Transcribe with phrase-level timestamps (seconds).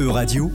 [0.00, 0.50] E-Radio,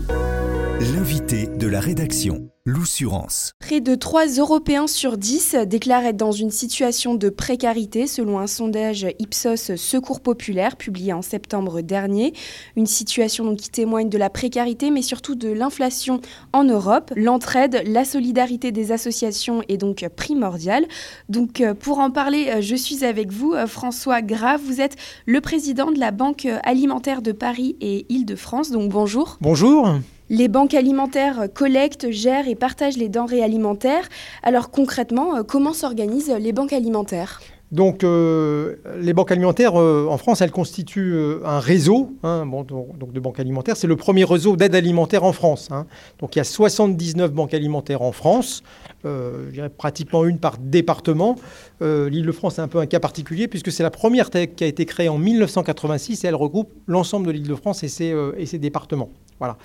[0.80, 2.50] l'invité de la rédaction.
[2.68, 3.54] L'Oussurance.
[3.60, 8.48] Près de 3 Européens sur 10 déclarent être dans une situation de précarité selon un
[8.48, 12.34] sondage Ipsos Secours Populaire publié en septembre dernier.
[12.76, 16.22] Une situation qui témoigne de la précarité mais surtout de l'inflation
[16.54, 17.14] en Europe.
[17.16, 20.88] L'entraide, la solidarité des associations est donc primordiale.
[21.30, 24.62] Donc euh, pour en parler, euh, je suis avec vous euh, François Grave.
[24.66, 24.96] Vous êtes
[25.28, 28.72] le président de la Banque alimentaire de Paris et Île-de-France.
[28.72, 29.38] Donc bonjour.
[29.40, 30.00] Bonjour.
[30.32, 34.10] Les banques alimentaires collectent, gèrent et partagent les denrées alimentaires.
[34.42, 37.42] Alors concrètement, euh, comment s'organisent les banques alimentaires?
[37.72, 43.40] Donc, euh, les banques alimentaires euh, en France, elles constituent un réseau hein, de banques
[43.40, 43.76] alimentaires.
[43.76, 45.70] C'est le premier réseau d'aide alimentaire en France.
[45.72, 45.86] Hein.
[46.20, 48.64] Donc, il y a 79 banques alimentaires en France,
[49.04, 51.36] je dirais pratiquement une par département.
[51.82, 55.10] L'Île-de-France est un peu un cas particulier puisque c'est la première qui a été créée
[55.10, 59.10] en 1986 et elle regroupe l'ensemble de l'Île-de-France et ses départements.
[59.40, 59.58] Voilà.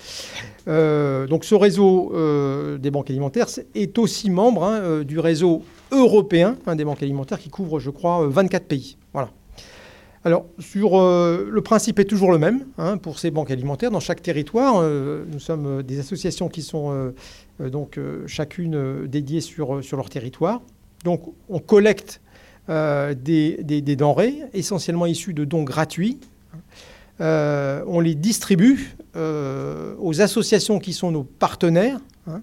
[0.67, 5.63] Euh, donc ce réseau euh, des banques alimentaires est aussi membre hein, euh, du réseau
[5.91, 8.97] européen des banques alimentaires qui couvre, je crois, 24 pays.
[9.13, 9.29] Voilà.
[10.23, 13.89] Alors, sur, le principe est toujours le même hein, pour ces banques alimentaires.
[13.89, 17.11] Dans chaque territoire, nous sommes des associations qui sont
[17.59, 20.61] donc chacune dédiées sur, sur leur territoire.
[21.03, 22.21] Donc, on collecte
[22.69, 26.19] des, des, denrées essentiellement issues de dons gratuits.
[27.19, 31.99] on les distribue euh, aux associations qui sont nos partenaires.
[32.27, 32.41] Hein.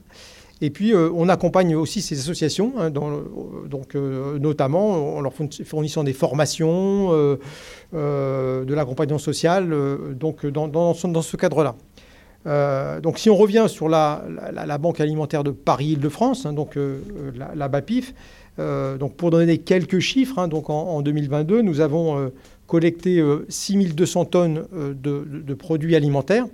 [0.61, 5.33] Et puis, euh, on accompagne aussi ces associations, hein, donc, euh, notamment en leur
[5.65, 7.12] fournissant des formations,
[7.92, 9.73] de l'accompagnement social,
[10.15, 11.77] donc dans, ce cadre-là.
[13.00, 14.25] donc, si on revient sur la,
[14.81, 16.77] Banque alimentaire de Paris-Île-de-France, hein, donc
[17.55, 18.15] la, BAPIF,
[18.59, 22.33] donc pour donner quelques chiffres, donc en, en, 2022, nous avons
[22.67, 26.47] collecté 6200 tonnes de, produits alimentaires.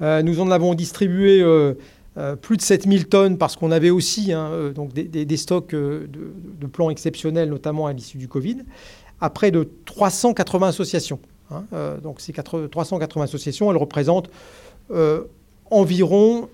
[0.00, 1.42] Euh, nous en avons distribué
[2.20, 6.66] euh, euh, plus de 7000 tonnes parce qu'on avait aussi hein, donc des, stocks de,
[6.72, 8.58] plans exceptionnels, notamment à l'issue du Covid,
[9.20, 11.18] à près de 380 associations.
[11.52, 11.64] Hein.
[12.02, 14.30] donc ces 380 associations, elles représentent
[15.70, 16.48] environ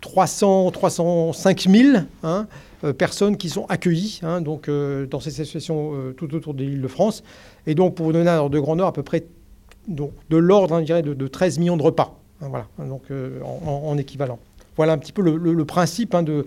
[0.00, 1.98] 300, 305 000
[2.96, 7.22] personnes qui sont accueillies donc, dans ces associations tout autour de l'île de France.
[7.66, 9.26] Et donc, pour vous donner un ordre de grandeur, à peu près
[9.88, 12.18] de l'ordre de, de 13 millions de repas.
[12.40, 14.38] Voilà, donc euh, en, équivalent.
[14.78, 16.46] Voilà un petit peu le, principe hein, de,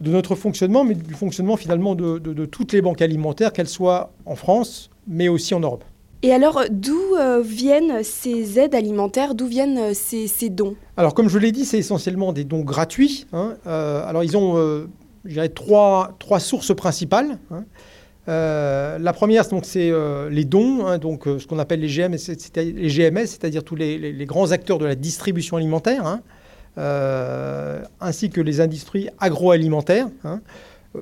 [0.00, 4.36] de, notre fonctionnement, mais du fonctionnement finalement de, toutes les banques alimentaires, qu'elles soient en
[4.36, 5.82] France, mais aussi en Europe.
[6.22, 9.34] Et alors, d'où euh, viennent ces aides alimentaires?
[9.34, 10.76] D'où viennent euh, ces, dons?
[10.96, 13.26] Alors, comme je l'ai dit, c'est essentiellement des dons gratuits.
[13.32, 13.56] Hein.
[13.66, 14.86] alors, ils ont,
[15.24, 17.38] je dirais, trois, trois sources principales.
[17.50, 17.64] Hein.
[18.28, 22.16] Euh, la première, c'est euh, les dons, hein, donc euh, ce qu'on appelle les, GMS,
[22.18, 26.20] c'est-à-dire tous les, grands acteurs de la distribution alimentaire,
[26.76, 30.08] ainsi que les industries agroalimentaires.
[30.24, 30.40] Hein.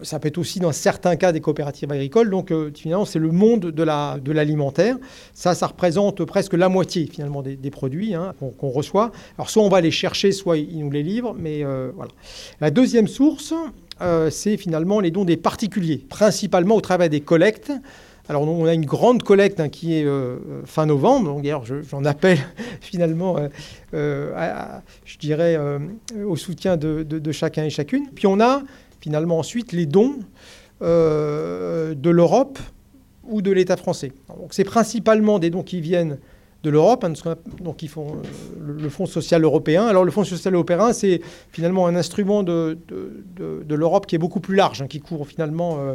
[0.03, 2.31] Ça peut être aussi dans certains cas des coopératives agricoles.
[2.31, 4.97] Donc finalement, c'est le monde de l'alimentaire.
[5.35, 8.15] ça, ça représente presque la moitié finalement des, produits
[8.59, 9.13] qu'on reçoit.
[9.37, 11.35] Alors soit on va les chercher, soit ils nous les livrent.
[11.39, 12.11] Mais voilà.
[12.61, 13.53] La deuxième source,
[14.03, 17.73] euh, c'est finalement les dons des particuliers, principalement au travers des collectes.
[18.29, 21.45] Alors on a une grande collecte hein, qui est euh, fin novembre, donc
[21.91, 22.39] j'en appelle
[22.81, 23.37] finalement,
[23.95, 24.69] euh,
[25.05, 25.59] je dirais,
[26.25, 28.09] au soutien de, chacun et chacune.
[28.15, 28.63] Puis on a
[29.01, 30.17] finalement ensuite les dons
[30.81, 32.59] de l'Europe
[33.25, 34.13] ou de l'État français.
[34.29, 36.19] Donc c'est principalement des dons qui viennent
[36.63, 37.13] de l'Europe, hein,
[37.61, 39.87] donc ils font euh, le, Fonds social européen.
[39.87, 44.41] Alors le Fonds social européen, c'est finalement un instrument de, de, l'Europe qui est beaucoup
[44.41, 45.95] plus large, hein, qui couvre finalement euh,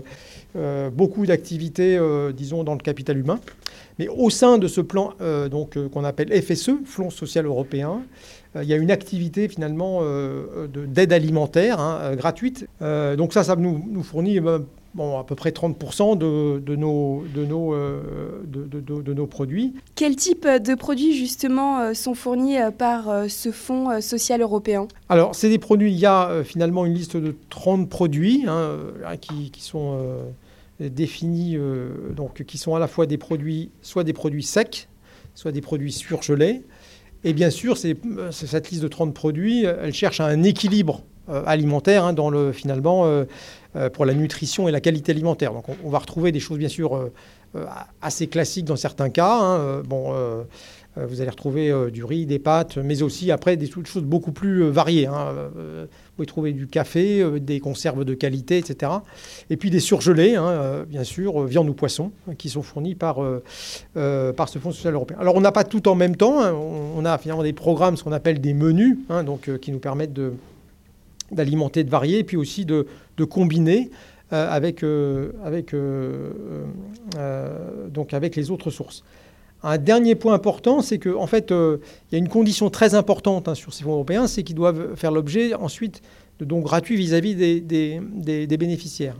[0.57, 1.99] euh, beaucoup d'activités,
[2.35, 3.39] disons, dans le capital humain.
[3.99, 5.13] Mais au sein de ce plan
[5.49, 8.03] donc qu'on appelle FSE, Fonds social européen,
[8.55, 10.01] il y a une activité finalement
[10.67, 12.67] d'aide alimentaire hein, gratuite.
[12.81, 14.39] donc ça, ça nous, nous fournit
[14.97, 19.75] bon, à peu près 30% de, de, nos, de, nos, euh, de, nos produits.
[19.95, 24.87] Quel type de produits justement euh, sont fournis euh, par ce fonds social européen?
[25.07, 28.75] Alors, c'est des produits, il y a finalement une liste de 30 produits hein,
[29.21, 29.99] qui, qui, sont
[30.79, 31.57] définis,
[32.15, 34.89] donc, qui sont à la fois des produits, soit des produits secs,
[35.35, 36.63] soit des produits surgelés.
[37.23, 37.97] Et bien sûr, c'est,
[38.31, 43.25] cette liste de 30 produits, elle cherche un équilibre alimentaire hein, dans le, finalement
[43.77, 45.53] euh, pour la nutrition et la qualité alimentaire.
[45.53, 47.11] Donc on, va retrouver des choses bien sûr euh,
[47.55, 47.65] euh,
[48.01, 49.39] assez classiques dans certains cas.
[49.39, 50.13] Hein, bon,
[50.95, 55.05] vous allez retrouver du riz, des pâtes, mais aussi après des choses beaucoup plus variées.
[55.05, 55.31] Hein.
[55.53, 58.91] vous pouvez trouver du café, des conserves de qualité, etc.
[59.51, 60.39] Et puis des surgelés,
[60.89, 63.17] bien sûr, viande ou poisson, qui sont fournis par,
[63.93, 65.17] par ce Fonds social européen.
[65.19, 66.41] Alors on n'a pas tout en même temps.
[66.51, 70.33] On, a finalement des programmes, ce qu'on appelle des menus, donc, qui nous permettent de
[71.31, 72.85] d'alimenter, de varier, et puis aussi de,
[73.29, 73.89] combiner
[74.33, 75.31] euh, avec, euh,
[77.17, 79.03] euh, avec les autres sources.
[79.63, 81.79] Un dernier point important, c'est qu'en en fait, il
[82.11, 85.11] y a une condition très importante hein, sur ces fonds européens, c'est qu'ils doivent faire
[85.11, 86.01] l'objet ensuite
[86.39, 89.17] de dons gratuits vis-à-vis des, bénéficiaires.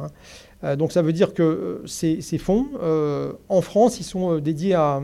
[0.61, 0.75] Hein.
[0.75, 2.67] donc ça veut dire que ces, fonds,
[3.49, 5.01] en France, ils sont dédiés à,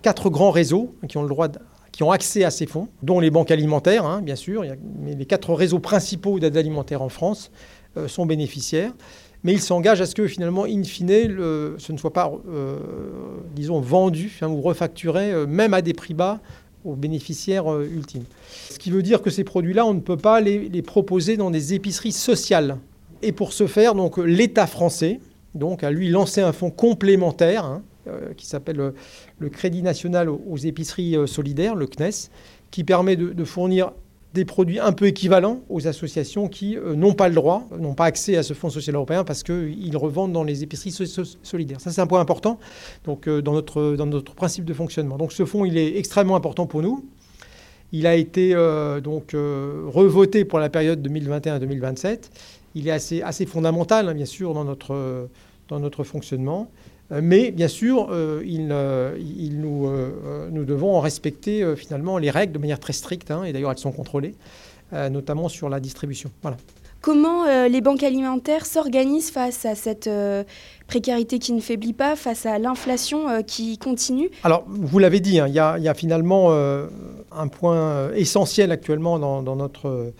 [0.00, 1.48] quatre grands réseaux qui ont le droit
[1.92, 4.64] qui ont accès à ces fonds, dont les banques alimentaires, hein, bien sûr.
[5.00, 7.50] mais les quatre réseaux principaux d'aide alimentaire en France
[7.98, 8.92] euh, sont bénéficiaires.
[9.44, 11.08] Mais ils s'engagent à ce que finalement, in fine,
[11.78, 12.78] ce ne soit pas, euh,
[13.54, 16.40] disons, vendu ou refacturé, euh, même à des prix bas,
[16.84, 18.24] aux bénéficiaires ultimes.
[18.70, 21.74] Ce qui veut dire que ces produits-là, on ne peut pas les, proposer dans des
[21.74, 22.78] épiceries sociales.
[23.20, 23.94] Et pour ce faire,
[24.24, 25.20] l'État français
[25.54, 27.82] donc, a lui lancé un fonds complémentaire hein,
[28.36, 28.90] qui s'appelle euh,
[29.38, 32.30] le Crédit national aux épiceries euh, solidaires, le CNES,
[32.70, 33.92] qui permet de, fournir
[34.34, 38.38] des produits un peu équivalents aux associations qui n'ont pas le droit, n'ont pas accès
[38.38, 40.90] à ce fonds social européen parce qu'ils revendent dans les épiceries
[41.42, 41.82] solidaires.
[41.82, 42.58] Ça, c'est un point important
[43.04, 45.18] donc, dans, notre, dans notre principe de fonctionnement.
[45.18, 47.04] Donc ce fonds, il est extrêmement important pour nous.
[47.92, 48.54] Il a été
[49.04, 52.30] donc revoté pour la période 2021-2027.
[52.74, 55.28] Il est assez, assez fondamental, hein, bien sûr, dans notre,
[55.68, 56.70] dans notre fonctionnement.
[57.10, 59.16] Euh, mais bien sûr, euh, il, euh,
[59.52, 59.90] nous,
[60.50, 63.78] nous, devons en respecter finalement les règles de manière très stricte, hein, et d'ailleurs elles
[63.78, 64.34] sont contrôlées,
[64.92, 66.30] notamment sur la distribution.
[66.42, 66.56] Voilà.
[67.00, 70.08] Comment les banques alimentaires s'organisent face à cette
[70.86, 74.30] précarité qui ne faiblit pas, face à l'inflation qui continue?
[74.44, 80.12] Alors, vous l'avez dit, hein, il y, a finalement un point essentiel actuellement dans, notre...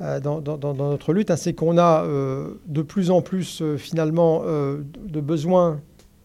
[0.00, 2.04] Dans, dans, notre lutte, hein, c'est qu'on a
[2.66, 5.80] de plus en plus finalement de besoins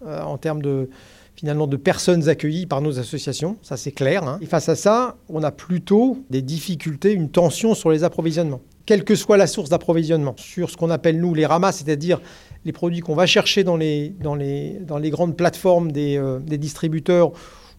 [0.05, 0.89] euh, en termes de
[1.35, 4.23] finalement de personnes accueillies par nos associations, ça c'est clair.
[4.23, 4.37] Hein.
[4.41, 8.61] Et face à ça, on a plutôt des difficultés, une tension sur les approvisionnements.
[8.85, 12.21] Quelle que soit la source d'approvisionnement, sur ce qu'on appelle nous les ramas, c'est-à-dire
[12.65, 17.31] les produits qu'on va chercher dans les, grandes plateformes euh, des distributeurs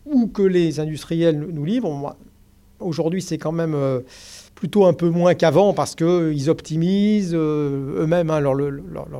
[0.07, 2.17] ou que les industriels nous livrent.
[2.83, 3.75] Aujourd'hui, c'est quand même...
[3.75, 4.01] Euh,
[4.55, 8.55] plutôt un peu moins qu'avant parce qu'ils optimisent euh, eux-mêmes hein, leur,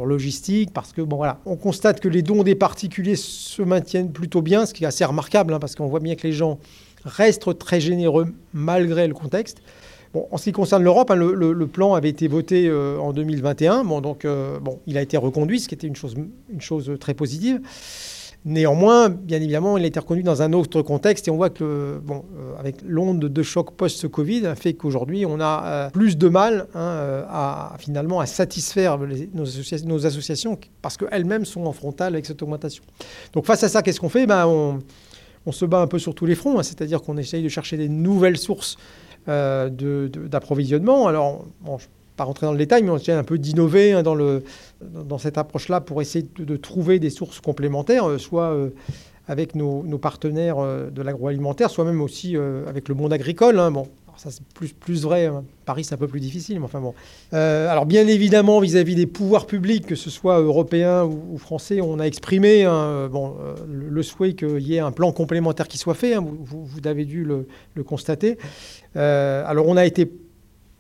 [0.07, 4.41] logistique, parce que bon voilà, on constate que les dons des particuliers se maintiennent plutôt
[4.41, 6.61] bien, ce qui est assez remarquable hein, parce qu'on voit bien que les gens
[7.05, 9.63] restent très généreux malgré le contexte.
[10.15, 13.83] Bon, en ce qui concerne l'Europe, hein, le, plan avait été voté euh, en 2021,
[13.83, 16.15] bon, donc euh, bon, il a été reconduit, ce qui était une chose,
[16.53, 17.61] une chose très positive.
[18.45, 22.01] Néanmoins, bien évidemment, il a été reconnu dans un autre contexte et on voit que,
[22.03, 26.67] bon, euh, avec l'onde de choc post-Covid, fait qu'aujourd'hui, on a euh, plus de mal
[26.75, 28.99] hein, euh, à finalement à satisfaire
[29.33, 32.83] nos, associations parce qu'elles-mêmes sont en frontal avec cette augmentation.
[33.33, 34.27] Donc face à ça, qu'est-ce qu'on fait?
[34.27, 37.49] Ben, on, se bat un peu sur tous les fronts, hein, c'est-à-dire qu'on essaye de
[37.49, 38.77] chercher des nouvelles sources
[39.27, 41.07] d'approvisionnement.
[41.07, 41.79] Alors, bon,
[42.23, 44.17] pas rentrer dans le détail, mais on essaie un peu d'innover hein, dans,
[44.81, 48.71] dans cette approche-là pour essayer de, trouver des sources complémentaires, euh, soit euh,
[49.27, 52.37] avec nos, partenaires euh, de l'agroalimentaire, soit même aussi
[52.69, 53.59] avec le monde agricole.
[53.59, 53.73] Hein.
[53.73, 55.27] Bon, ça c'est plus, plus vrai.
[55.27, 55.43] Hein.
[55.65, 56.95] Paris c'est un peu plus difficile, mais enfin bon.
[57.33, 62.05] alors bien évidemment vis-à-vis des pouvoirs publics, que ce soit européens ou, français, on a
[62.05, 66.17] exprimé le, souhait qu'il y ait un plan complémentaire qui soit fait.
[66.17, 68.39] Vous, vous, avez dû le constater.
[68.95, 70.09] alors on a été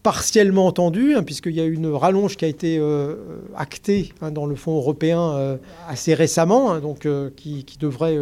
[0.02, 3.14] partiellement entendu, hein, puisqu'il y a une rallonge qui a été euh,
[3.56, 5.56] actée hein, dans le Fonds européen euh,
[5.88, 8.18] assez récemment, hein, euh, qui, devrait,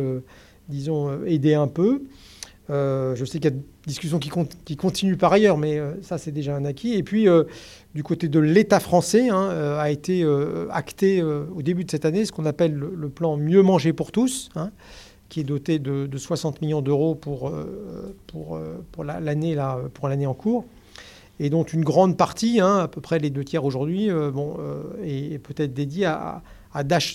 [0.68, 2.02] disons, aider un peu.
[2.68, 6.54] je sais qu'il y a des discussions qui, continuent par ailleurs, mais ça, c'est déjà
[6.54, 6.94] un acquis.
[6.94, 7.26] Et puis,
[7.94, 10.24] du côté de l'État français, a été
[10.70, 14.50] acté au début de cette année ce qu'on appelle le, plan Mieux manger pour tous
[15.28, 17.52] qui est doté de, 60 millions d'euros pour
[19.02, 20.64] l'année en cours
[21.40, 24.58] et dont une grande partie, hein, à peu près les deux tiers aujourd'hui, euh, bon,
[24.60, 26.42] euh, est, peut-être dédiée à,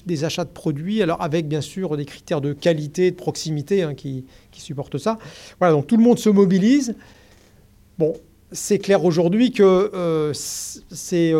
[0.06, 3.94] des achats de produits, alors avec bien sûr des critères de qualité, de proximité hein,
[3.94, 5.20] qui, supportent ça.
[5.60, 6.96] Voilà, donc tout le monde se mobilise.
[8.00, 8.16] Bon,
[8.52, 11.34] c'est clair aujourd'hui que euh, c'est,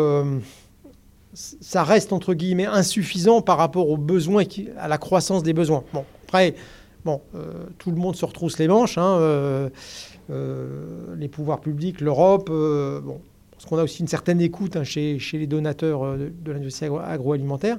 [1.34, 4.44] ça reste entre guillemets insuffisant par rapport aux besoins,
[4.78, 5.82] à la croissance des besoins.
[5.92, 6.54] Bon, après,
[7.04, 7.20] bon,
[7.78, 8.96] tout le monde se retrousse les manches.
[8.96, 9.70] Hein,
[10.28, 12.48] les pouvoirs publics, l'Europe.
[12.50, 13.20] Euh, bon,
[13.52, 16.88] parce qu'on a aussi une certaine écoute hein, chez, chez, les donateurs euh, de, l'industrie
[17.04, 17.78] agroalimentaire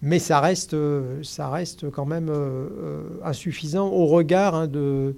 [0.00, 0.76] mais ça reste,
[1.24, 2.30] ça reste quand même
[3.24, 5.16] insuffisant au regard hein, de,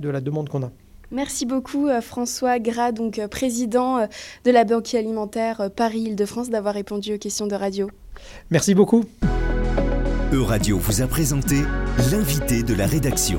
[0.00, 0.72] de la demande qu'on a.
[1.12, 4.08] Merci beaucoup François Gras, donc président
[4.44, 7.88] de la Banque alimentaire Paris-Île-de-France, d'avoir répondu aux questions de radio.
[8.50, 9.04] Merci beaucoup.
[10.32, 11.62] Euradio vous a présenté
[12.10, 13.38] l'invité de la rédaction.